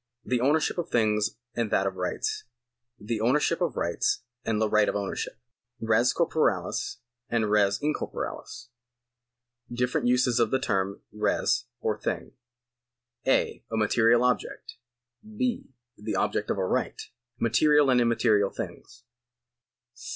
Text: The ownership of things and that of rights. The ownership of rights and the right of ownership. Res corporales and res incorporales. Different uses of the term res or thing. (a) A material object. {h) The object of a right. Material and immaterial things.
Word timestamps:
The 0.25 0.41
ownership 0.41 0.79
of 0.79 0.89
things 0.89 1.37
and 1.53 1.69
that 1.69 1.85
of 1.85 1.95
rights. 1.95 2.45
The 2.99 3.21
ownership 3.21 3.61
of 3.61 3.77
rights 3.77 4.23
and 4.43 4.59
the 4.59 4.67
right 4.67 4.89
of 4.89 4.95
ownership. 4.95 5.37
Res 5.79 6.11
corporales 6.11 6.97
and 7.29 7.51
res 7.51 7.77
incorporales. 7.77 8.69
Different 9.71 10.07
uses 10.07 10.39
of 10.39 10.49
the 10.49 10.57
term 10.57 11.01
res 11.11 11.65
or 11.81 11.99
thing. 11.99 12.31
(a) 13.27 13.63
A 13.71 13.77
material 13.77 14.23
object. 14.23 14.73
{h) 15.39 15.65
The 15.95 16.15
object 16.15 16.49
of 16.49 16.57
a 16.57 16.65
right. 16.65 16.99
Material 17.37 17.91
and 17.91 18.01
immaterial 18.01 18.49
things. 18.49 19.03